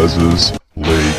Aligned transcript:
Les's 0.00 0.52
League. 0.76 1.14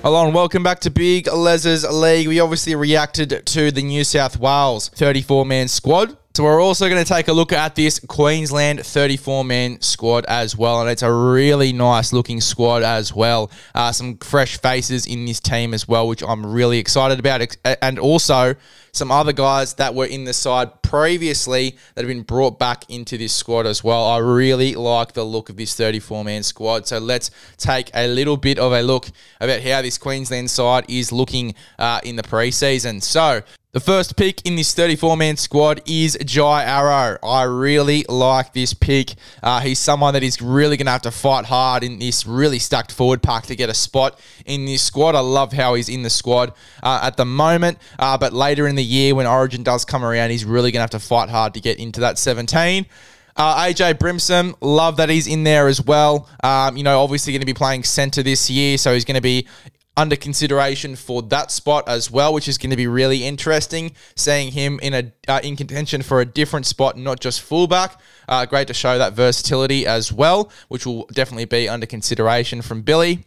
Hello 0.00 0.24
and 0.24 0.32
welcome 0.32 0.62
back 0.62 0.78
to 0.78 0.90
Big 0.90 1.26
Les's 1.26 1.84
League. 1.84 2.28
We 2.28 2.38
obviously 2.38 2.76
reacted 2.76 3.44
to 3.46 3.72
the 3.72 3.82
New 3.82 4.04
South 4.04 4.38
Wales 4.38 4.90
34 4.90 5.44
man 5.44 5.66
squad. 5.66 6.16
So 6.36 6.44
we're 6.44 6.62
also 6.62 6.88
going 6.88 7.02
to 7.02 7.08
take 7.08 7.26
a 7.26 7.32
look 7.32 7.52
at 7.52 7.74
this 7.74 7.98
Queensland 7.98 8.86
34 8.86 9.44
man 9.44 9.80
squad 9.80 10.24
as 10.26 10.56
well, 10.56 10.80
and 10.80 10.88
it's 10.88 11.02
a 11.02 11.12
really 11.12 11.72
nice 11.72 12.12
looking 12.12 12.40
squad 12.40 12.84
as 12.84 13.12
well. 13.12 13.50
Uh, 13.74 13.90
some 13.90 14.18
fresh 14.18 14.56
faces 14.58 15.04
in 15.04 15.24
this 15.26 15.40
team 15.40 15.74
as 15.74 15.88
well, 15.88 16.06
which 16.06 16.22
I'm 16.22 16.46
really 16.46 16.78
excited 16.78 17.18
about, 17.18 17.56
and 17.82 17.98
also 17.98 18.54
some 18.94 19.10
other 19.10 19.32
guys 19.32 19.74
that 19.74 19.94
were 19.94 20.04
in 20.04 20.24
the 20.24 20.34
side 20.34 20.82
previously 20.82 21.74
that 21.94 22.02
have 22.02 22.08
been 22.08 22.22
brought 22.22 22.58
back 22.58 22.84
into 22.90 23.16
this 23.16 23.34
squad 23.34 23.64
as 23.64 23.82
well. 23.82 24.04
I 24.04 24.18
really 24.18 24.74
like 24.74 25.14
the 25.14 25.24
look 25.24 25.48
of 25.48 25.56
this 25.56 25.74
34 25.74 26.24
man 26.24 26.42
squad. 26.42 26.86
So 26.86 26.98
let's 26.98 27.30
take 27.56 27.90
a 27.94 28.06
little 28.06 28.36
bit 28.36 28.58
of 28.58 28.72
a 28.72 28.82
look 28.82 29.06
about 29.40 29.62
how 29.62 29.80
this 29.80 29.96
Queensland 29.96 30.50
side 30.50 30.84
is 30.88 31.10
looking 31.10 31.54
uh, 31.78 32.00
in 32.04 32.16
the 32.16 32.22
preseason. 32.22 33.02
So 33.02 33.40
the 33.72 33.80
first 33.80 34.18
pick 34.18 34.44
in 34.44 34.56
this 34.56 34.74
34 34.74 35.16
man 35.16 35.38
squad 35.38 35.80
is 35.86 36.18
Jai 36.26 36.62
Arrow. 36.62 37.16
I 37.22 37.44
really 37.44 38.04
like 38.06 38.52
this 38.52 38.74
pick. 38.74 39.14
Uh, 39.42 39.60
he's 39.60 39.78
someone 39.78 40.12
that 40.12 40.22
is 40.22 40.42
really 40.42 40.76
going 40.76 40.84
to 40.84 40.92
have 40.92 41.00
to 41.02 41.10
fight 41.10 41.46
hard 41.46 41.82
in 41.82 41.98
this 41.98 42.26
really 42.26 42.58
stacked 42.58 42.92
forward 42.92 43.22
pack 43.22 43.44
to 43.44 43.56
get 43.56 43.70
a 43.70 43.74
spot 43.74 44.20
in 44.44 44.66
this 44.66 44.82
squad. 44.82 45.14
I 45.14 45.20
love 45.20 45.54
how 45.54 45.72
he's 45.72 45.88
in 45.88 46.02
the 46.02 46.10
squad 46.10 46.52
uh, 46.82 47.00
at 47.02 47.16
the 47.16 47.24
moment, 47.24 47.78
uh, 47.98 48.18
but 48.18 48.34
later 48.34 48.68
in 48.68 48.74
the 48.74 48.81
year 48.82 49.14
when 49.14 49.26
Origin 49.26 49.62
does 49.62 49.84
come 49.84 50.04
around, 50.04 50.30
he's 50.30 50.44
really 50.44 50.70
going 50.70 50.78
to 50.78 50.82
have 50.82 50.90
to 50.90 50.98
fight 50.98 51.28
hard 51.28 51.54
to 51.54 51.60
get 51.60 51.78
into 51.78 52.00
that 52.00 52.18
17. 52.18 52.86
Uh, 53.34 53.56
AJ 53.64 53.94
Brimson, 53.94 54.54
love 54.60 54.98
that 54.98 55.08
he's 55.08 55.26
in 55.26 55.44
there 55.44 55.66
as 55.66 55.80
well. 55.80 56.28
Um, 56.44 56.76
you 56.76 56.82
know, 56.82 57.00
obviously 57.00 57.32
going 57.32 57.40
to 57.40 57.46
be 57.46 57.54
playing 57.54 57.84
centre 57.84 58.22
this 58.22 58.50
year, 58.50 58.76
so 58.76 58.92
he's 58.92 59.04
going 59.04 59.14
to 59.14 59.22
be 59.22 59.46
under 59.96 60.16
consideration 60.16 60.96
for 60.96 61.22
that 61.22 61.50
spot 61.50 61.88
as 61.88 62.10
well, 62.10 62.32
which 62.32 62.48
is 62.48 62.58
going 62.58 62.70
to 62.70 62.76
be 62.76 62.86
really 62.86 63.24
interesting. 63.24 63.92
Seeing 64.16 64.52
him 64.52 64.78
in 64.82 64.94
a 64.94 65.12
uh, 65.28 65.40
in 65.42 65.56
contention 65.56 66.02
for 66.02 66.20
a 66.20 66.26
different 66.26 66.66
spot, 66.66 66.96
not 66.96 67.20
just 67.20 67.40
fullback. 67.40 68.00
Uh, 68.28 68.46
great 68.46 68.68
to 68.68 68.74
show 68.74 68.98
that 68.98 69.14
versatility 69.14 69.86
as 69.86 70.12
well, 70.12 70.50
which 70.68 70.86
will 70.86 71.06
definitely 71.12 71.44
be 71.44 71.68
under 71.68 71.86
consideration 71.86 72.62
from 72.62 72.82
Billy. 72.82 73.24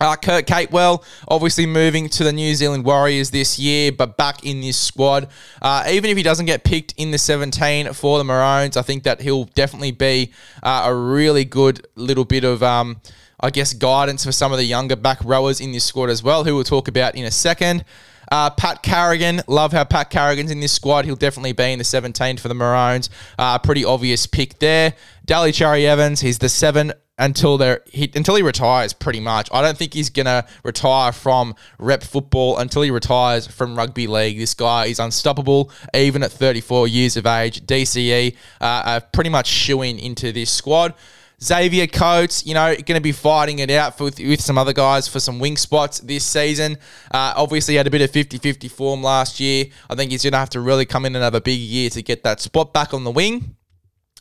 Uh, 0.00 0.16
Kurt 0.16 0.46
Capewell, 0.46 1.04
obviously 1.26 1.66
moving 1.66 2.08
to 2.10 2.24
the 2.24 2.32
New 2.32 2.54
Zealand 2.54 2.84
Warriors 2.84 3.30
this 3.30 3.58
year, 3.58 3.90
but 3.90 4.16
back 4.16 4.44
in 4.44 4.60
this 4.60 4.76
squad. 4.76 5.28
Uh, 5.60 5.84
even 5.90 6.10
if 6.10 6.16
he 6.16 6.22
doesn't 6.22 6.46
get 6.46 6.62
picked 6.62 6.94
in 6.96 7.10
the 7.10 7.18
17 7.18 7.92
for 7.94 8.18
the 8.18 8.24
Maroons, 8.24 8.76
I 8.76 8.82
think 8.82 9.02
that 9.02 9.20
he'll 9.20 9.44
definitely 9.44 9.90
be 9.90 10.32
uh, 10.62 10.84
a 10.86 10.94
really 10.94 11.44
good 11.44 11.86
little 11.96 12.24
bit 12.24 12.44
of. 12.44 12.62
Um, 12.62 13.00
I 13.40 13.50
guess, 13.50 13.72
guidance 13.72 14.24
for 14.24 14.32
some 14.32 14.50
of 14.50 14.58
the 14.58 14.64
younger 14.64 14.96
back 14.96 15.24
rowers 15.24 15.60
in 15.60 15.70
this 15.70 15.84
squad 15.84 16.10
as 16.10 16.24
well, 16.24 16.42
who 16.42 16.56
we'll 16.56 16.64
talk 16.64 16.88
about 16.88 17.14
in 17.14 17.24
a 17.24 17.30
second. 17.30 17.84
Uh, 18.30 18.50
Pat 18.50 18.82
Carrigan, 18.82 19.42
love 19.46 19.72
how 19.72 19.84
Pat 19.84 20.10
Carrigan's 20.10 20.50
in 20.50 20.58
this 20.60 20.72
squad. 20.72 21.04
He'll 21.04 21.16
definitely 21.16 21.52
be 21.52 21.72
in 21.72 21.78
the 21.78 21.84
17 21.84 22.36
for 22.38 22.48
the 22.48 22.54
Maroons. 22.54 23.10
Uh, 23.38 23.58
pretty 23.58 23.84
obvious 23.84 24.26
pick 24.26 24.58
there. 24.58 24.94
Daly 25.24 25.52
Cherry 25.52 25.86
Evans, 25.86 26.20
he's 26.20 26.38
the 26.38 26.48
seven 26.48 26.92
until 27.18 27.58
they 27.58 27.78
he, 27.86 28.10
until 28.14 28.34
he 28.34 28.42
retires. 28.42 28.92
Pretty 28.92 29.20
much, 29.20 29.48
I 29.52 29.62
don't 29.62 29.76
think 29.76 29.94
he's 29.94 30.10
gonna 30.10 30.46
retire 30.62 31.12
from 31.12 31.54
rep 31.78 32.02
football 32.02 32.58
until 32.58 32.82
he 32.82 32.90
retires 32.90 33.46
from 33.46 33.76
rugby 33.76 34.06
league. 34.06 34.38
This 34.38 34.54
guy 34.54 34.86
is 34.86 34.98
unstoppable, 34.98 35.70
even 35.94 36.22
at 36.22 36.32
34 36.32 36.88
years 36.88 37.16
of 37.16 37.26
age. 37.26 37.66
DCE, 37.66 38.36
uh, 38.60 39.00
pretty 39.12 39.30
much 39.30 39.46
shooing 39.46 39.98
into 39.98 40.32
this 40.32 40.50
squad. 40.50 40.94
Xavier 41.42 41.86
Coates, 41.86 42.44
you 42.44 42.54
know, 42.54 42.74
going 42.74 42.96
to 42.96 43.00
be 43.00 43.12
fighting 43.12 43.60
it 43.60 43.70
out 43.70 43.96
for, 43.96 44.04
with, 44.04 44.18
with, 44.18 44.40
some 44.40 44.58
other 44.58 44.72
guys 44.72 45.06
for 45.06 45.20
some 45.20 45.38
wing 45.38 45.56
spots 45.56 46.00
this 46.00 46.24
season. 46.24 46.76
Uh, 47.12 47.32
obviously, 47.36 47.76
had 47.76 47.86
a 47.86 47.90
bit 47.90 48.02
of 48.02 48.10
50 48.10 48.38
50 48.38 48.66
form 48.68 49.02
last 49.04 49.38
year. 49.38 49.66
I 49.88 49.94
think 49.94 50.10
he's 50.10 50.24
going 50.24 50.32
to 50.32 50.38
have 50.38 50.50
to 50.50 50.60
really 50.60 50.84
come 50.84 51.06
in 51.06 51.14
and 51.14 51.22
have 51.22 51.36
a 51.36 51.40
big 51.40 51.60
year 51.60 51.90
to 51.90 52.02
get 52.02 52.24
that 52.24 52.40
spot 52.40 52.72
back 52.72 52.92
on 52.92 53.04
the 53.04 53.12
wing. 53.12 53.54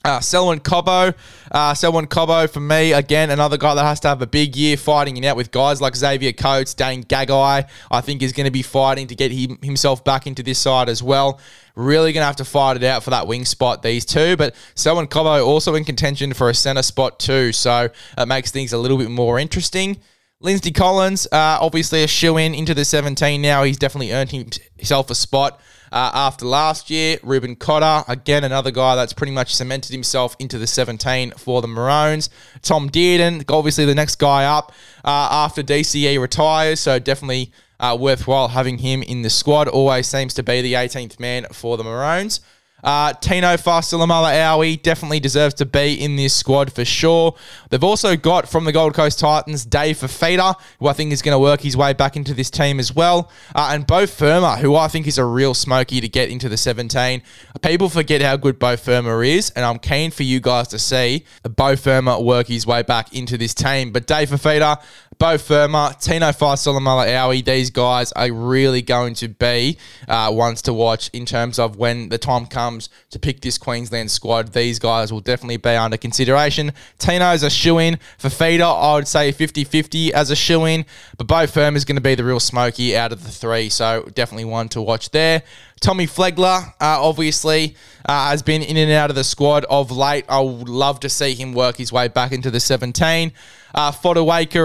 Uh, 0.06 0.22
Selwyn 0.22 0.60
Cobbo, 0.60 1.14
uh, 1.52 1.74
Selwyn 1.74 2.08
Cobbo 2.08 2.50
for 2.50 2.62
me 2.62 2.94
again, 2.94 3.30
another 3.30 3.58
guy 3.58 3.76
that 3.76 3.84
has 3.84 4.00
to 4.02 4.08
have 4.08 4.22
a 4.22 4.28
big 4.28 4.56
year 4.56 4.78
fighting 4.78 5.18
it 5.18 5.26
out 5.26 5.36
with 5.36 5.52
guys 5.52 5.82
like 5.82 5.96
Xavier 5.98 6.32
Coates, 6.32 6.74
Dane 6.74 7.04
Gagai. 7.04 7.68
I 7.92 8.02
think 8.02 8.22
is 8.22 8.32
going 8.32 8.46
to 8.46 8.52
be 8.52 8.62
fighting 8.62 9.08
to 9.08 9.16
get 9.16 9.32
him, 9.32 9.58
himself 9.62 10.06
back 10.06 10.26
into 10.26 10.44
this 10.44 10.60
side 10.60 10.88
as 10.88 11.04
well. 11.04 11.42
Really 11.76 12.14
going 12.14 12.22
to 12.22 12.28
have 12.28 12.38
to 12.38 12.46
fight 12.46 12.78
it 12.78 12.84
out 12.84 13.04
for 13.04 13.10
that 13.10 13.28
wing 13.28 13.44
spot, 13.44 13.82
these 13.82 14.06
two. 14.06 14.38
But 14.38 14.56
Selwyn 14.76 15.08
Cobbo 15.08 15.46
also 15.46 15.76
in 15.76 15.84
contention 15.84 16.34
for 16.34 16.50
a 16.50 16.54
centre 16.54 16.84
spot 16.84 17.20
too, 17.20 17.52
so 17.52 17.90
it 18.18 18.28
makes 18.28 18.50
things 18.52 18.72
a 18.72 18.78
little 18.78 18.98
bit 18.98 19.10
more 19.10 19.38
interesting. 19.40 19.98
Lindsay 20.40 20.72
Collins, 20.72 21.26
uh, 21.32 21.58
obviously 21.60 22.04
a 22.04 22.08
shoe 22.08 22.38
in 22.38 22.54
into 22.54 22.76
the 22.76 22.86
17 22.86 23.42
now. 23.42 23.64
He's 23.64 23.78
definitely 23.78 24.12
earned 24.12 24.30
himself 24.32 25.10
a 25.10 25.16
spot 25.16 25.60
uh, 25.92 26.12
after 26.14 26.46
last 26.46 26.92
year. 26.92 27.18
Reuben 27.24 27.56
Cotter, 27.56 28.06
again, 28.08 28.44
another 28.44 28.70
guy 28.70 28.96
that's 28.96 29.14
pretty 29.14 29.34
much 29.34 29.56
cemented 29.56 29.92
himself 29.92 30.36
into 30.38 30.60
the 30.60 30.68
17 30.68 31.32
for 31.32 31.64
the 31.64 31.68
Maroons. 31.68 32.30
Tom 32.62 32.88
Dearden, 32.88 33.46
obviously 33.50 33.86
the 33.86 33.96
next 33.96 34.18
guy 34.18 34.46
up 34.46 34.72
uh, 35.04 35.28
after 35.32 35.64
DCE 35.64 36.22
retires, 36.22 36.80
so 36.80 37.00
definitely 37.00 37.52
uh, 37.80 37.98
worthwhile 38.00 38.50
having 38.50 38.78
him 38.78 39.02
in 39.02 39.24
the 39.24 39.32
squad. 39.32 39.68
Always 39.68 40.06
seems 40.06 40.36
to 40.36 40.44
be 40.44 40.62
the 40.62 40.74
18th 40.74 41.20
man 41.20 41.48
for 41.52 41.78
the 41.78 41.84
Maroons. 41.84 42.42
Uh, 42.84 43.12
Tino 43.14 43.58
Fa'asuamaleaui 43.58 44.82
definitely 44.84 45.20
deserves 45.20 45.56
to 45.56 45.66
be 45.66 45.96
in 45.96 46.16
this 46.16 46.34
squad 46.34 46.72
for 46.72 46.86
sure. 46.86 47.36
They've 47.70 47.84
also 47.84 48.16
got 48.16 48.48
from 48.48 48.66
the 48.66 48.72
Gold 48.72 48.94
Coast 48.94 49.20
Titans 49.20 49.66
Dave 49.66 49.98
Fifita, 49.98 50.56
who 50.80 50.88
I 50.88 50.94
think 50.94 51.12
is 51.12 51.22
going 51.22 51.34
to 51.34 51.40
work 51.40 51.62
his 51.62 51.76
way 51.76 51.94
back 51.94 52.16
into 52.16 52.34
this 52.34 52.52
team 52.52 52.80
as 52.80 52.94
well, 52.94 53.32
uh, 53.56 53.70
and 53.72 53.88
Beau 53.88 54.06
Fermor, 54.06 54.58
who 54.58 54.76
I 54.76 54.88
think 54.88 55.08
is 55.08 55.18
a 55.18 55.26
real 55.26 55.54
smoky 55.54 56.00
to 56.02 56.08
get 56.08 56.30
into 56.30 56.50
the 56.50 56.58
17. 56.58 57.22
People 57.62 57.90
forget 57.90 58.22
how 58.22 58.38
good 58.38 58.60
Beau 58.60 58.78
Fermor 58.78 59.24
is, 59.24 59.50
and 59.52 59.66
I'm 59.66 59.80
keen 59.80 60.12
for 60.12 60.24
you 60.24 60.40
guys 60.40 60.68
to 60.70 60.80
see 60.80 61.26
Beau 61.44 61.76
Fermor 61.76 62.20
work 62.20 62.48
his 62.48 62.68
way 62.68 62.84
back 62.84 63.14
into 63.14 63.38
this 63.38 63.54
team. 63.54 63.92
But 63.92 64.06
Dave 64.06 64.30
Fifita, 64.30 64.82
Beau 65.20 65.38
Fermor, 65.38 65.94
Tino 66.00 66.32
Fa'asuamaleaui, 66.32 67.44
these 67.44 67.72
guys 67.72 68.12
are 68.12 68.32
really 68.32 68.84
going 68.84 69.16
to 69.16 69.28
be 69.28 69.78
uh, 70.08 70.30
ones 70.32 70.62
to 70.64 70.74
watch 70.74 71.10
in 71.12 71.26
terms 71.26 71.58
of 71.58 71.76
when 71.76 72.10
the 72.10 72.20
time 72.20 72.46
comes 72.46 72.90
to 73.10 73.18
pick 73.18 73.42
this 73.42 73.58
Queensland 73.58 74.12
squad. 74.12 74.54
These 74.54 74.78
guys 74.78 75.12
will 75.12 75.22
definitely 75.22 75.58
be 75.58 75.72
under 75.72 75.98
consideration. 75.98 76.72
Tino's 77.00 77.42
a 77.42 77.50
shoe 77.50 77.80
in. 77.80 77.98
Fifita, 78.20 78.62
I 78.62 78.94
would 78.94 79.08
say 79.08 79.32
50 79.32 79.64
50 79.64 80.14
as 80.14 80.30
a 80.30 80.36
shoe 80.36 80.66
in, 80.66 80.86
but 81.18 81.26
Beau 81.26 81.48
Fermor 81.48 81.78
is 81.78 81.86
going 81.86 81.96
to 81.96 82.02
be 82.02 82.14
the 82.14 82.24
real 82.24 82.40
smoky 82.40 82.96
out 82.96 83.12
of 83.12 83.24
the 83.24 83.32
three, 83.32 83.70
so 83.70 84.08
definitely 84.14 84.46
one 84.46 84.70
to 84.70 84.82
watch 84.82 85.10
there. 85.10 85.42
Tommy 85.80 86.08
Flegler, 86.08 86.68
uh, 86.68 86.74
obviously, 86.80 87.76
uh, 88.06 88.30
has 88.30 88.42
been 88.42 88.64
in 88.64 88.78
and 88.78 88.92
out 88.92 89.10
of 89.10 89.16
the 89.16 89.24
squad 89.24 89.66
of 89.70 89.92
late. 89.92 90.26
I 90.28 90.40
would 90.40 90.70
love 90.70 91.00
to 91.02 91.10
see 91.10 91.34
him 91.34 91.54
work 91.54 91.78
his 91.78 91.92
way 91.92 92.08
back 92.08 92.32
into 92.32 92.50
the 92.50 92.60
17. 92.60 93.32
Uh, 93.76 93.92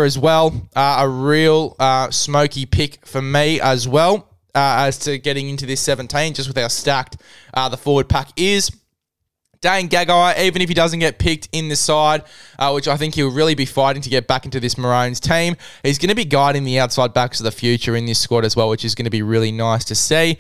as 0.05 0.19
well, 0.19 0.69
uh, 0.75 0.97
a 1.01 1.09
real 1.09 1.77
uh, 1.79 2.11
smoky 2.11 2.65
pick 2.65 3.05
for 3.05 3.21
me 3.21 3.61
as 3.61 3.87
well. 3.87 4.29
Uh, 4.55 4.85
as 4.87 4.99
to 4.99 5.17
getting 5.17 5.49
into 5.49 5.65
this 5.65 5.81
17, 5.81 6.35
just 6.35 6.47
with 6.47 6.59
how 6.59 6.69
stacked 6.69 7.17
the 7.55 7.77
forward 7.77 8.07
pack 8.07 8.29
is. 8.37 8.71
Dane 9.63 9.89
Gagai, 9.89 10.41
even 10.41 10.61
if 10.61 10.69
he 10.69 10.75
doesn't 10.75 10.99
get 10.99 11.21
picked 11.21 11.49
in 11.53 11.69
the 11.69 11.77
side, 11.77 12.25
uh, 12.59 12.73
which 12.73 12.89
I 12.89 12.97
think 12.97 13.15
he'll 13.15 13.31
really 13.31 13.55
be 13.55 13.65
fighting 13.65 14.03
to 14.03 14.11
get 14.11 14.27
back 14.27 14.45
into 14.45 14.59
this 14.59 14.77
Maroons 14.77 15.21
team, 15.21 15.57
he's 15.85 15.99
going 15.99 16.09
to 16.09 16.17
be 16.17 16.25
guiding 16.25 16.65
the 16.65 16.81
outside 16.81 17.15
backs 17.15 17.39
of 17.39 17.45
the 17.45 17.53
future 17.53 17.95
in 17.95 18.05
this 18.05 18.19
squad 18.19 18.45
as 18.45 18.57
well, 18.57 18.69
which 18.69 18.85
is 18.85 18.97
going 18.97 19.05
to 19.05 19.11
be 19.11 19.23
really 19.23 19.53
nice 19.53 19.85
to 19.85 19.95
see. 19.95 20.37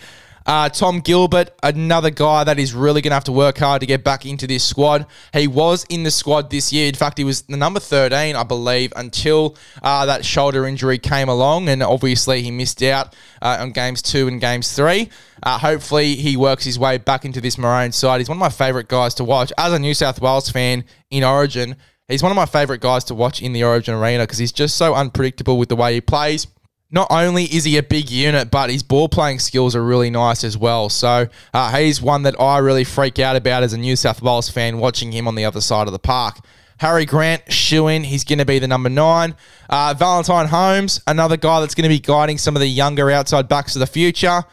Uh, 0.47 0.69
Tom 0.69 1.01
Gilbert, 1.01 1.51
another 1.63 2.11
guy 2.11 2.45
that 2.45 2.59
is 2.59 2.75
really 2.75 3.01
going 3.01 3.11
to 3.11 3.15
have 3.15 3.25
to 3.25 3.33
work 3.33 3.59
hard 3.59 3.81
to 3.81 3.87
get 3.87 4.03
back 4.03 4.27
into 4.27 4.47
this 4.47 4.65
squad. 4.65 5.07
He 5.33 5.47
was 5.47 5.85
in 5.89 6.03
the 6.03 6.11
squad 6.11 6.51
this 6.51 6.73
year. 6.73 6.89
In 6.89 6.95
fact, 6.95 7.19
he 7.19 7.25
was 7.25 7.43
the 7.43 7.57
number 7.57 7.81
13, 7.81 8.35
I 8.37 8.43
believe, 8.43 8.93
until 8.97 9.57
uh, 9.83 10.07
that 10.07 10.25
shoulder 10.25 10.67
injury 10.67 10.99
came 10.99 11.29
along. 11.29 11.69
And 11.69 11.83
obviously, 11.83 12.43
he 12.43 12.51
missed 12.51 12.83
out 12.83 13.15
uh, 13.41 13.59
on 13.61 13.73
games 13.73 14.03
two 14.03 14.29
and 14.29 14.41
games 14.41 14.73
three. 14.75 15.11
Uh, 15.43 15.59
hopefully, 15.59 16.15
he 16.17 16.37
works 16.37 16.65
his 16.65 16.79
way 16.79 16.99
back 16.99 17.25
into 17.25 17.41
this 17.41 17.59
Maroon 17.59 17.93
side. 17.93 18.21
He's 18.21 18.29
one 18.29 18.39
of 18.39 18.41
my 18.41 18.49
favourite 18.49 18.89
guys 18.89 19.15
to 19.15 19.25
watch. 19.25 19.53
As 19.59 19.73
a 19.73 19.79
New 19.79 19.95
South 19.95 20.21
Wales 20.21 20.51
fan 20.51 20.85
in 21.11 21.25
Origin, 21.25 21.77
he's 22.09 22.23
one 22.23 22.33
of 22.33 22.37
my 22.37 22.47
favourite 22.47 22.81
guys 22.81 23.05
to 23.05 23.15
watch 23.15 23.41
in 23.43 23.53
the 23.53 23.65
Origin 23.65 23.95
arena 23.95 24.25
because 24.25 24.39
he's 24.39 24.53
just 24.53 24.77
so 24.77 24.95
unpredictable 24.95 25.59
with 25.59 25.69
the 25.69 25.77
way 25.77 25.95
he 25.95 26.01
plays 26.01 26.47
not 26.93 27.09
only 27.11 27.45
is 27.45 27.65
he 27.65 27.79
a 27.79 27.83
big 27.83 28.11
unit, 28.11 28.51
but 28.51 28.71
his 28.71 28.83
ball 28.83 29.09
playing 29.09 29.39
skills 29.39 29.75
are 29.75 29.83
really 29.83 30.11
nice 30.11 30.45
as 30.45 30.57
well. 30.59 30.91
So 30.91 31.27
uh, 31.55 31.77
he's 31.77 32.03
one 32.03 32.23
that 32.25 32.39
I 32.39 32.59
really 32.59 32.85
freak 32.85 33.19
out 33.19 33.35
about 33.35 33.63
as 33.63 33.73
a 33.73 33.79
New 33.79 33.97
South 33.97 34.21
Wales 34.21 34.51
fan 34.51 34.79
watching 34.79 35.11
him 35.11 35.27
on 35.27 35.35
the 35.35 35.47
other 35.47 35.63
side 35.63 35.89
of 35.89 35.93
the 35.93 35.99
park. 35.99 36.39
Harry 36.79 37.07
Grant, 37.07 37.51
shoe 37.51 37.89
in. 37.89 38.05
He's 38.05 38.25
going 38.25 38.41
to 38.41 38.45
be 38.45 38.59
the 38.59 38.69
number 38.69 38.91
nine. 38.91 39.35
Uh, 39.71 39.95
Valentine 39.97 40.47
Holmes, 40.47 41.01
another 41.07 41.37
guy 41.37 41.61
that's 41.61 41.75
going 41.75 41.85
to 41.85 41.89
be 41.89 42.01
guiding 42.01 42.39
some 42.39 42.57
of 42.57 42.61
the 42.61 42.67
younger 42.67 43.11
outside 43.11 43.49
backs 43.49 43.75
of 43.75 43.81
the 43.81 43.87
future. 43.87 44.45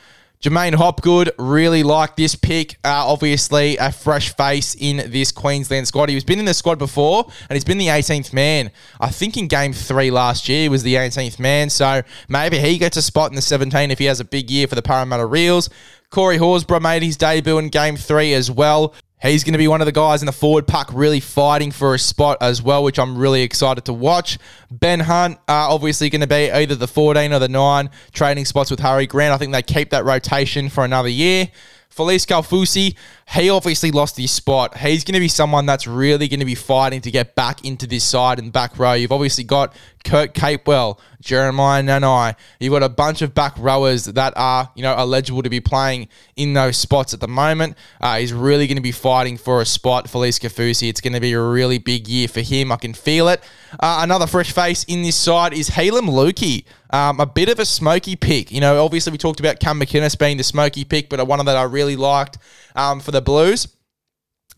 J'maine 0.42 0.76
Hopgood, 0.76 1.32
really 1.38 1.84
like 1.84 2.16
this 2.16 2.34
pick. 2.34 2.78
Uh, 2.86 3.04
obviously, 3.06 3.76
a 3.76 3.92
fresh 3.92 4.34
face 4.38 4.74
in 4.74 5.12
this 5.12 5.34
Queensland 5.34 5.86
squad. 5.86 6.08
He's 6.08 6.24
been 6.24 6.40
in 6.40 6.46
the 6.46 6.54
squad 6.54 6.80
before, 6.80 7.26
and 7.50 7.58
he's 7.58 7.66
been 7.66 7.78
the 7.78 7.88
18th 7.88 8.32
man. 8.32 8.72
I 9.02 9.10
think 9.10 9.36
in 9.36 9.50
game 9.50 9.74
three 9.74 10.12
last 10.12 10.48
year, 10.48 10.62
he 10.62 10.70
was 10.70 10.82
the 10.82 10.96
18th 10.96 11.40
man. 11.40 11.70
So 11.70 12.04
maybe 12.30 12.58
he 12.58 12.78
gets 12.78 12.96
a 12.96 13.02
spot 13.02 13.32
in 13.32 13.36
the 13.36 13.42
17 13.42 13.92
if 13.92 14.00
he 14.00 14.06
has 14.06 14.22
a 14.22 14.24
big 14.24 14.50
year 14.50 14.66
for 14.66 14.76
the 14.76 14.82
Parramatta 14.82 15.30
Eels. 15.36 15.70
Corey 16.10 16.38
Horsburgh 16.38 16.82
made 16.84 17.04
his 17.04 17.18
debut 17.18 17.58
in 17.58 17.68
game 17.68 17.98
three 17.98 18.34
as 18.34 18.50
well. 18.50 18.94
He's 19.22 19.44
going 19.44 19.54
to 19.54 19.58
be 19.58 19.68
one 19.68 19.82
of 19.82 19.86
the 19.86 19.92
guys 19.92 20.22
in 20.22 20.28
the 20.28 20.32
forward 20.32 20.66
pack 20.66 20.88
really 20.94 21.20
fighting 21.20 21.72
for 21.72 21.94
a 21.94 22.00
spot 22.00 22.38
as 22.40 22.62
well, 22.62 22.84
which 22.84 22.98
I'm 22.98 23.18
really 23.18 23.42
excited 23.42 23.84
to 23.86 23.94
watch. 23.94 24.38
Ben 24.72 25.02
Hunt, 25.02 25.38
uh, 25.40 25.68
obviously 25.70 26.10
going 26.10 26.22
to 26.22 26.28
be 26.28 26.50
either 26.50 26.76
the 26.76 26.88
14 26.88 27.34
or 27.34 27.40
the 27.40 27.50
9 27.50 27.90
trading 28.14 28.46
spots 28.46 28.72
with 28.72 28.80
Harry 28.80 29.08
Grant. 29.08 29.34
I 29.34 29.38
think 29.38 29.52
they 29.52 29.62
keep 29.62 29.90
that 29.90 30.06
rotation 30.06 30.70
for 30.70 30.86
another 30.86 31.10
year. 31.10 31.50
Felise 31.94 32.26
Kaufusi, 32.26 32.96
he 33.32 33.50
obviously 33.50 33.92
lost 33.92 34.18
his 34.18 34.32
spot. 34.32 34.76
He's 34.78 35.04
going 35.04 35.14
to 35.14 35.20
be 35.20 35.28
someone 35.28 35.68
that's 35.68 35.86
really 35.86 36.28
going 36.28 36.40
to 36.40 36.46
be 36.46 36.56
fighting 36.56 37.02
to 37.02 37.12
get 37.12 37.36
back 37.36 37.64
into 37.64 37.86
this 37.86 38.04
side 38.04 38.40
the 38.40 38.50
back 38.50 38.80
row. 38.80 38.94
You've 38.94 39.12
obviously 39.12 39.44
got 39.44 39.76
Kurt 40.04 40.34
Capewell, 40.34 40.98
Jeremiah 41.22 41.84
Nanai. 41.84 42.36
You've 42.60 42.72
got 42.72 42.84
a 42.84 42.90
bunch 42.90 43.22
of 43.22 43.36
back 43.36 43.54
rowers 43.58 44.06
that 44.06 44.34
are, 44.36 44.72
you 44.76 44.82
know, 44.82 44.96
eligible 44.96 45.44
to 45.44 45.50
be 45.50 45.60
playing 45.60 46.08
in 46.36 46.54
those 46.54 46.78
spots 46.78 47.14
at 47.14 47.20
the 47.20 47.28
moment. 47.28 47.78
Uh, 48.02 48.18
he's 48.18 48.34
really 48.34 48.66
going 48.66 48.78
to 48.78 48.82
be 48.82 48.92
fighting 48.92 49.38
for 49.38 49.62
a 49.62 49.66
spot, 49.66 50.06
Felise 50.06 50.40
Kaufusi. 50.40 50.90
It's 50.90 51.02
going 51.02 51.14
to 51.14 51.20
be 51.20 51.34
a 51.34 51.42
really 51.42 51.78
big 51.78 52.08
year 52.08 52.28
for 52.28 52.42
him. 52.42 52.72
I 52.72 52.78
can 52.78 52.94
feel 52.94 53.28
it. 53.28 53.44
Uh, 53.74 54.00
another 54.02 54.26
fresh 54.26 54.52
face 54.52 54.84
in 54.86 55.04
this 55.04 55.16
side 55.16 55.54
is 55.54 55.70
Heilum 55.70 56.10
Luki. 56.10 56.66
Um, 56.92 57.20
a 57.20 57.28
bit 57.28 57.50
of 57.50 57.60
a 57.60 57.66
smoky 57.66 58.16
pick. 58.16 58.52
You 58.52 58.62
know, 58.62 58.84
obviously 58.84 59.12
we 59.12 59.20
talked 59.20 59.40
about 59.40 59.60
Cam 59.60 59.80
McInnes 59.80 60.18
being 60.18 60.38
the 60.38 60.44
smoky 60.44 60.84
pick, 60.84 61.08
but 61.08 61.26
one 61.28 61.46
that 61.46 61.56
I 61.56 61.64
really 61.64 61.96
liked 61.96 62.40
um, 62.76 63.00
for 63.00 63.12
the 63.12 63.19
Blues. 63.22 63.68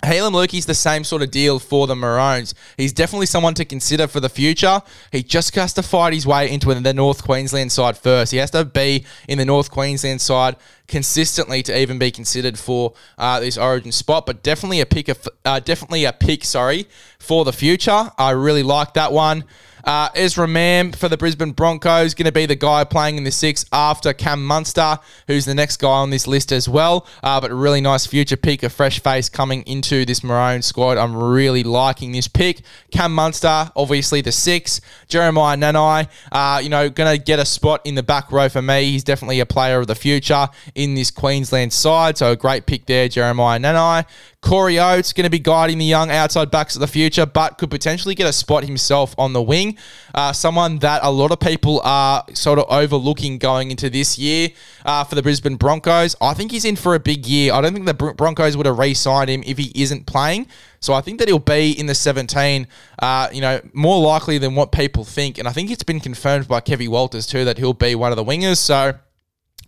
Heilum 0.04 0.32
Luki's 0.32 0.66
the 0.66 0.74
same 0.74 1.04
sort 1.04 1.22
of 1.22 1.30
deal 1.30 1.60
for 1.60 1.86
the 1.86 1.96
Maroons. 1.96 2.56
He's 2.76 2.92
definitely 2.92 3.28
someone 3.28 3.54
to 3.54 3.66
consider 3.66 4.08
for 4.08 4.20
the 4.20 4.30
future. 4.30 4.82
He 5.12 5.22
just 5.22 5.54
has 5.56 5.74
to 5.74 5.84
fight 5.84 6.14
his 6.14 6.26
way 6.26 6.50
into 6.50 6.74
the 6.74 6.94
North 6.94 7.24
Queensland 7.24 7.72
side 7.72 7.98
first. 7.98 8.32
He 8.32 8.40
has 8.40 8.50
to 8.52 8.66
be 8.66 9.06
in 9.28 9.38
the 9.38 9.46
North 9.46 9.70
Queensland 9.70 10.20
side 10.20 10.56
consistently 10.88 11.62
to 11.64 11.80
even 11.80 12.00
be 12.00 12.10
considered 12.10 12.58
for 12.58 12.94
uh, 13.20 13.40
this 13.40 13.60
Origin 13.60 13.92
spot. 13.92 14.26
But 14.26 14.42
definitely 14.42 14.82
a 14.82 14.88
pick, 14.88 15.08
of, 15.08 15.28
uh, 15.46 15.60
definitely 15.60 16.06
a 16.06 16.14
pick. 16.14 16.46
Sorry 16.46 16.88
for 17.20 17.46
the 17.46 17.54
future. 17.54 18.10
I 18.18 18.32
really 18.32 18.64
like 18.64 18.96
that 18.96 19.12
one. 19.12 19.44
Uh, 19.84 20.10
Ezra 20.16 20.48
Mam 20.48 20.92
for 20.92 21.10
the 21.10 21.18
Brisbane 21.18 21.52
Broncos, 21.52 22.14
going 22.14 22.26
to 22.26 22.32
be 22.32 22.46
the 22.46 22.56
guy 22.56 22.84
playing 22.84 23.18
in 23.18 23.24
the 23.24 23.32
six 23.32 23.66
after 23.72 24.14
Cam 24.14 24.46
Munster, 24.46 25.00
who's 25.28 25.46
the 25.46 25.56
next 25.56 25.78
guy 25.78 25.90
on 25.90 26.10
this 26.10 26.28
list 26.28 26.52
as 26.52 26.68
well. 26.68 27.08
Uh, 27.24 27.40
but 27.42 27.52
a 27.52 27.56
really 27.56 27.82
nice 27.82 28.06
future 28.06 28.38
pick, 28.38 28.64
a 28.64 28.70
fresh 28.70 29.00
face 29.00 29.30
coming 29.30 29.64
into 29.64 30.06
this 30.06 30.24
Maroon 30.24 30.62
squad. 30.62 30.98
I'm 30.98 31.16
really 31.16 31.64
liking 31.64 32.12
this 32.12 32.28
pick. 32.28 32.62
Cam 32.92 33.14
Munster, 33.14 33.72
obviously 33.76 34.22
the 34.22 34.32
six. 34.32 34.82
Jeremiah 35.08 35.58
Nanai, 35.58 36.08
uh, 36.32 36.60
you 36.62 36.70
know, 36.70 36.90
going 36.90 37.18
to 37.18 37.24
get 37.24 37.40
a 37.40 37.46
spot 37.46 37.82
in 37.86 37.96
the 37.96 38.04
back 38.04 38.32
row 38.32 38.50
for 38.50 38.62
me. 38.62 38.92
He's 38.92 39.04
definitely 39.04 39.40
a 39.40 39.46
player 39.46 39.80
of 39.80 39.88
the 39.88 39.96
future 39.96 40.48
in 40.76 40.96
this 40.96 41.12
Queensland 41.12 41.74
side. 41.74 42.18
So 42.18 42.32
a 42.32 42.36
great 42.36 42.66
pick 42.66 42.86
there, 42.86 43.08
Jeremiah 43.08 43.60
Nanai. 43.60 44.06
Corey 44.42 44.80
Oates 44.80 45.14
going 45.14 45.24
to 45.24 45.30
be 45.30 45.40
guiding 45.40 45.78
the 45.78 45.86
young 45.86 46.10
outside 46.10 46.50
backs 46.50 46.76
of 46.76 46.82
the 46.82 46.88
future, 46.88 47.26
but 47.26 47.58
could 47.60 47.70
potentially 47.70 48.16
get 48.16 48.28
a 48.28 48.34
spot 48.34 48.64
himself 48.64 49.14
on 49.18 49.34
the 49.34 49.42
wing. 49.42 49.78
Uh, 50.16 50.34
someone 50.34 50.80
that 50.80 51.00
a 51.04 51.12
lot 51.12 51.32
of 51.32 51.40
people 51.40 51.80
are 51.84 52.26
sort 52.34 52.58
of 52.58 52.66
overlooking 52.68 53.38
going 53.38 53.70
into 53.70 53.90
this 53.90 54.18
year 54.18 54.50
uh, 54.84 55.04
for 55.04 55.14
the 55.14 55.22
Brisbane 55.22 55.58
Broncos. 55.58 56.16
I 56.20 56.34
think 56.34 56.52
he's 56.52 56.66
in 56.66 56.76
for 56.76 56.96
a 56.96 57.00
big 57.00 57.28
year. 57.28 57.54
I 57.54 57.62
don't 57.62 57.74
think 57.74 57.86
the 57.86 57.94
Broncos 57.94 58.58
would 58.58 58.66
have 58.66 58.80
re-signed 58.80 59.30
him 59.30 59.44
if 59.46 59.60
he 59.60 59.72
isn't 59.76 60.08
playing. 60.08 60.48
So 60.80 60.94
I 60.94 61.02
think 61.02 61.20
that 61.20 61.28
he'll 61.28 61.38
be 61.38 61.72
in 61.72 61.86
the 61.86 61.94
17, 61.96 62.68
uh, 63.00 63.30
you 63.32 63.42
know, 63.42 63.62
more 63.74 64.02
likely 64.02 64.40
than 64.40 64.56
what 64.56 64.72
people 64.72 65.06
think. 65.06 65.38
And 65.38 65.48
I 65.48 65.52
think 65.52 65.70
it's 65.70 65.84
been 65.84 66.00
confirmed 66.00 66.48
by 66.48 66.62
Kevin 66.62 66.90
Walters 66.90 67.28
too 67.28 67.46
that 67.46 67.60
he'll 67.60 67.74
be 67.74 67.94
one 67.94 68.12
of 68.12 68.16
the 68.16 68.26
wingers. 68.26 68.58
So 68.58 68.96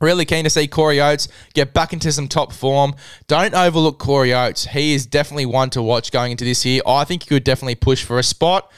Really 0.04 0.26
keen 0.26 0.44
to 0.44 0.50
see 0.50 0.68
Corey 0.68 1.00
Oates 1.00 1.30
get 1.54 1.74
back 1.74 1.94
into 1.94 2.12
some 2.12 2.28
top 2.28 2.52
form. 2.52 2.94
Don't 3.28 3.54
overlook 3.54 4.00
Corey 4.00 4.34
Oates. 4.34 4.66
He 4.66 4.94
is 4.94 5.06
definitely 5.06 5.46
one 5.46 5.70
to 5.70 5.82
watch 5.82 6.12
going 6.12 6.34
into 6.34 6.44
this 6.44 6.66
year. 6.66 6.82
I 6.86 7.06
think 7.06 7.24
he 7.24 7.30
could 7.30 7.46
definitely 7.46 7.76
push 7.76 8.04
for 8.04 8.20
a 8.20 8.24
spot. 8.24 8.70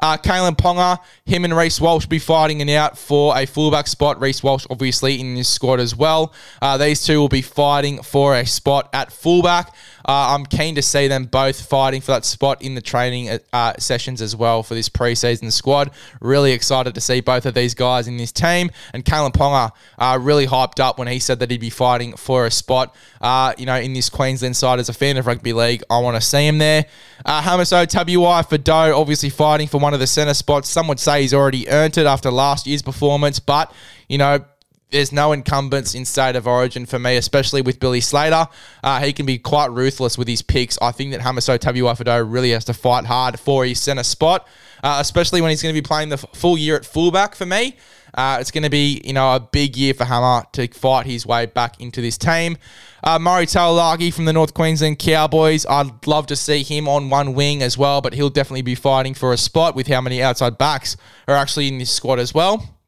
Uh, 0.00 0.16
Kalyn 0.16 0.56
Ponga, 0.56 0.98
him 1.24 1.44
and 1.44 1.56
Reece 1.56 1.80
Walsh 1.80 2.06
be 2.06 2.18
fighting 2.18 2.60
it 2.60 2.70
out 2.70 2.98
for 2.98 3.36
a 3.36 3.46
fullback 3.46 3.86
spot. 3.86 4.20
Reece 4.20 4.42
Walsh, 4.42 4.66
obviously, 4.70 5.20
in 5.20 5.34
this 5.34 5.48
squad 5.48 5.78
as 5.78 5.94
well. 5.94 6.34
Uh, 6.62 6.76
these 6.76 7.04
two 7.04 7.18
will 7.20 7.28
be 7.28 7.42
fighting 7.42 8.02
for 8.02 8.34
a 8.34 8.46
spot 8.46 8.88
at 8.92 9.12
fullback. 9.12 9.74
Uh, 10.04 10.34
I'm 10.34 10.46
keen 10.46 10.74
to 10.76 10.82
see 10.82 11.08
them 11.08 11.26
both 11.26 11.66
fighting 11.66 12.00
for 12.00 12.12
that 12.12 12.24
spot 12.24 12.62
in 12.62 12.74
the 12.74 12.80
training 12.80 13.38
uh, 13.52 13.74
sessions 13.78 14.22
as 14.22 14.34
well 14.34 14.62
for 14.62 14.74
this 14.74 14.88
preseason 14.88 15.52
squad. 15.52 15.90
Really 16.20 16.52
excited 16.52 16.94
to 16.94 17.00
see 17.00 17.20
both 17.20 17.46
of 17.46 17.54
these 17.54 17.74
guys 17.74 18.08
in 18.08 18.16
this 18.16 18.32
team. 18.32 18.70
And 18.94 19.04
Kalyn 19.04 19.32
Ponga 19.32 19.70
uh, 19.98 20.18
really 20.20 20.46
hyped 20.46 20.80
up 20.80 20.98
when 20.98 21.08
he 21.08 21.18
said 21.18 21.38
that 21.40 21.50
he'd 21.50 21.60
be 21.60 21.70
fighting 21.70 22.16
for 22.16 22.46
a 22.46 22.50
spot, 22.50 22.96
uh, 23.20 23.52
you 23.58 23.66
know, 23.66 23.76
in 23.76 23.92
this 23.92 24.08
Queensland 24.08 24.56
side. 24.56 24.78
As 24.78 24.88
a 24.88 24.94
fan 24.94 25.16
of 25.16 25.26
rugby 25.26 25.52
league, 25.52 25.82
I 25.90 25.98
want 25.98 26.16
to 26.16 26.20
see 26.20 26.46
him 26.46 26.58
there. 26.58 26.86
Uh, 27.24 27.42
Hamiso 27.42 27.86
Tabuai-Fidow, 27.86 28.98
obviously 28.98 29.28
fighting 29.28 29.68
for 29.68 29.78
one 29.78 29.89
of 29.94 30.00
the 30.00 30.06
centre 30.06 30.34
spots. 30.34 30.68
Some 30.68 30.88
would 30.88 31.00
say 31.00 31.22
he's 31.22 31.34
already 31.34 31.68
earned 31.68 31.98
it 31.98 32.06
after 32.06 32.30
last 32.30 32.66
year's 32.66 32.82
performance, 32.82 33.38
but, 33.38 33.72
you 34.08 34.18
know, 34.18 34.44
there's 34.90 35.12
no 35.12 35.32
incumbents 35.32 35.94
in 35.94 36.04
state 36.04 36.36
of 36.36 36.46
origin 36.46 36.86
for 36.86 36.98
me, 36.98 37.16
especially 37.16 37.62
with 37.62 37.80
Billy 37.80 38.00
Slater. 38.00 38.46
Uh, 38.82 39.00
he 39.00 39.12
can 39.12 39.26
be 39.26 39.38
quite 39.38 39.70
ruthless 39.70 40.18
with 40.18 40.28
his 40.28 40.42
picks. 40.42 40.78
I 40.80 40.92
think 40.92 41.12
that 41.12 41.20
Hamiso 41.20 41.58
Tabuai 41.58 42.30
really 42.30 42.50
has 42.50 42.64
to 42.66 42.74
fight 42.74 43.04
hard 43.04 43.38
for 43.38 43.64
his 43.64 43.80
centre 43.80 44.02
spot, 44.02 44.46
uh, 44.82 44.98
especially 45.00 45.40
when 45.40 45.50
he's 45.50 45.62
going 45.62 45.74
to 45.74 45.80
be 45.80 45.86
playing 45.86 46.08
the 46.08 46.18
full 46.18 46.58
year 46.58 46.76
at 46.76 46.84
fullback 46.84 47.34
for 47.34 47.46
me. 47.46 47.76
Uh, 48.12 48.38
it's 48.40 48.50
going 48.50 48.64
to 48.64 48.70
be, 48.70 49.00
you 49.04 49.12
know, 49.12 49.36
a 49.36 49.40
big 49.40 49.76
year 49.76 49.94
for 49.94 50.04
Hammer 50.04 50.44
to 50.52 50.66
fight 50.68 51.06
his 51.06 51.24
way 51.24 51.46
back 51.46 51.80
into 51.80 52.00
this 52.00 52.18
team. 52.18 52.56
Uh, 53.04 53.18
Murray 53.18 53.46
Taulagi 53.46 54.12
from 54.12 54.24
the 54.24 54.32
North 54.32 54.52
Queensland 54.52 54.98
Cowboys. 54.98 55.64
I'd 55.66 56.06
love 56.06 56.26
to 56.26 56.36
see 56.36 56.62
him 56.62 56.88
on 56.88 57.08
one 57.08 57.34
wing 57.34 57.62
as 57.62 57.78
well, 57.78 58.00
but 58.00 58.14
he'll 58.14 58.30
definitely 58.30 58.62
be 58.62 58.74
fighting 58.74 59.14
for 59.14 59.32
a 59.32 59.36
spot 59.36 59.76
with 59.76 59.86
how 59.86 60.00
many 60.00 60.22
outside 60.22 60.58
backs 60.58 60.96
are 61.28 61.36
actually 61.36 61.68
in 61.68 61.78
this 61.78 61.90
squad 61.90 62.18
as 62.18 62.34
well. 62.34 62.79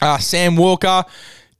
Uh, 0.00 0.18
Sam 0.18 0.56
Walker, 0.56 1.04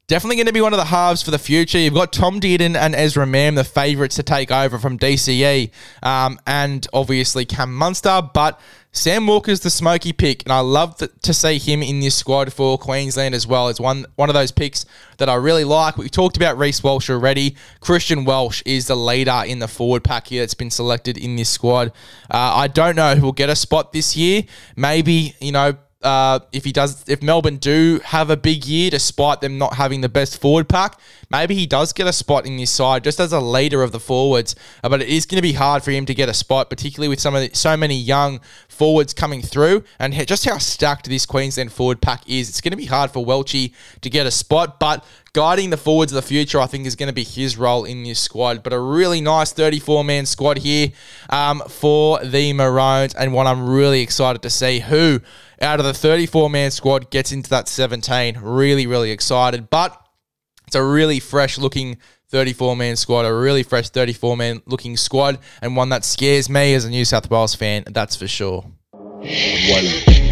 definitely 0.07 0.37
going 0.37 0.47
to 0.47 0.53
be 0.53 0.61
one 0.61 0.73
of 0.73 0.79
the 0.79 0.87
halves 0.87 1.23
for 1.23 1.31
the 1.31 1.39
future. 1.39 1.79
You've 1.79 1.95
got 1.95 2.13
Tom 2.13 2.41
Dearden 2.41 2.77
and 2.77 2.95
Ezra 2.95 3.27
Mam, 3.27 3.55
the 3.55 3.65
favourites 3.65 4.17
to 4.17 4.23
take 4.23 4.51
over 4.51 4.79
from 4.79 4.99
DCE, 4.99 5.71
um, 6.03 6.41
and 6.47 6.87
obviously 6.93 7.45
Cam 7.45 7.75
Munster. 7.75 8.23
But 8.33 8.61
Sam 8.91 9.27
Walker's 9.27 9.61
the 9.61 9.71
smoky 9.71 10.13
pick, 10.13 10.43
and 10.45 10.53
I 10.53 10.61
love 10.61 10.97
to 10.97 11.35
see 11.35 11.59
him 11.59 11.83
in 11.83 12.01
this 12.01 12.17
squad 12.17 12.53
for 12.53 12.79
Queensland 12.79 13.35
as 13.35 13.47
well. 13.47 13.69
It's 13.69 13.79
one 13.79 14.07
one 14.17 14.31
of 14.31 14.35
those 14.35 14.51
picks 14.51 14.87
that 15.19 15.29
I 15.29 15.35
really 15.35 15.65
like. 15.65 15.99
We 15.99 16.09
talked 16.09 16.37
about 16.37 16.57
Reece 16.59 16.83
Walsh 16.83 17.11
already. 17.11 17.57
Christian 17.81 18.25
Welch 18.25 18.63
is 18.65 18.87
the 18.87 18.97
leader 18.97 19.43
in 19.47 19.59
the 19.59 19.69
forward 19.69 20.05
pack 20.05 20.29
here 20.29 20.43
that's 20.43 20.55
been 20.55 20.71
selected 20.71 21.19
in 21.19 21.37
this 21.37 21.51
squad. 21.51 21.89
Uh, 22.31 22.39
I 22.55 22.69
don't 22.69 22.97
know 22.97 23.15
who 23.15 23.27
will 23.27 23.33
get 23.33 23.51
a 23.51 23.57
spot 23.57 23.93
this 23.93 24.17
year. 24.17 24.45
Maybe 24.75 25.35
you 25.41 25.53
know 25.53 25.77
uh, 26.03 26.41
if 26.53 26.65
he 26.65 26.73
does, 26.73 27.09
if 27.09 27.23
Melbourne 27.23 27.57
do 27.57 28.01
have 28.05 28.31
a 28.31 28.37
big 28.37 28.65
year, 28.65 28.91
despite 28.91 29.41
them 29.41 29.59
not 29.59 29.75
having 29.75 30.01
the 30.01 30.09
best 30.09 30.41
forward 30.41 30.69
pack, 30.69 30.99
maybe 31.31 31.55
he 31.55 31.67
does 31.67 31.93
get 31.93 32.07
a 32.07 32.13
spot 32.13 32.47
in 32.47 32.57
this 32.57 32.71
side 32.71 33.05
just 33.05 33.21
as 33.21 33.33
a 33.33 33.41
leader 33.41 33.83
of 33.83 33.93
the 33.93 34.01
forwards. 34.01 34.55
Uh, 34.83 34.89
but 34.89 35.03
it 35.03 35.09
is 35.09 35.27
going 35.27 35.37
to 35.37 35.43
be 35.43 35.53
hard 35.53 35.83
for 35.83 35.91
him 35.91 36.07
to 36.07 36.15
get 36.15 36.29
a 36.29 36.35
spot, 36.35 36.71
particularly 36.71 37.09
with 37.09 37.21
some 37.21 37.35
of 37.35 37.43
the, 37.43 37.55
so 37.57 37.77
many 37.77 37.97
young 37.97 38.41
forwards 38.69 39.13
coming 39.13 39.43
through 39.43 39.85
and 39.99 40.15
just 40.27 40.45
how 40.45 40.59
stacked 40.59 41.09
this 41.09 41.27
Queensland 41.27 41.73
forward 41.73 42.01
pack 42.01 42.29
is. 42.29 42.49
It's 42.49 42.61
going 42.61 42.73
to 42.73 42.77
be 42.77 42.87
hard 42.87 43.11
for 43.11 43.25
Welchie 43.25 43.73
to 44.01 44.11
get 44.11 44.27
a 44.27 44.31
spot, 44.31 44.79
but 44.81 45.05
guiding 45.33 45.71
the 45.71 45.77
forwards 45.77 46.13
of 46.13 46.17
the 46.17 46.23
future, 46.23 46.61
I 46.61 46.67
think, 46.67 46.87
is 46.87 46.97
going 46.97 47.09
to 47.09 47.13
be 47.13 47.25
his 47.25 47.57
role 47.57 47.85
in 47.85 48.03
this 48.03 48.19
squad. 48.19 48.63
But 48.63 48.73
a 48.73 48.81
really 48.81 49.21
nice 49.21 49.53
34 49.53 50.05
man 50.05 50.27
squad 50.27 50.59
here 50.59 50.91
um, 51.31 51.63
for 51.69 52.23
the 52.25 52.53
Maroons, 52.53 53.15
and 53.15 53.33
one 53.33 53.47
I'm 53.47 53.69
really 53.69 54.01
excited 54.01 54.43
to 54.43 54.51
see 54.51 54.81
who 54.81 55.21
out 55.61 55.81
of 55.81 55.87
the 55.87 55.95
34 55.95 56.49
man 56.51 56.71
squad 56.71 57.11
gets 57.11 57.33
into 57.33 57.51
that 57.51 57.69
17. 57.69 58.39
Really, 58.41 58.87
really 58.87 59.11
excited. 59.11 59.71
But 59.71 60.08
it's 60.69 60.77
a 60.77 60.85
really 60.85 61.19
fresh 61.19 61.57
looking 61.57 61.97
34 62.29 62.77
man 62.77 62.95
squad, 62.97 63.25
a 63.25 63.33
really 63.35 63.63
fresh 63.63 63.89
34 63.89 64.37
man 64.37 64.61
looking 64.67 64.99
squad, 64.99 65.39
and 65.63 65.77
one 65.77 65.89
that 65.89 66.05
scares 66.05 66.51
me 66.51 66.75
as 66.75 66.85
a 66.85 66.91
New 66.91 67.07
South 67.07 67.31
Wales 67.31 67.55
fan, 67.55 67.85
that's 67.87 68.17
for 68.17 68.29
sure. 68.29 68.67
One. 68.93 70.28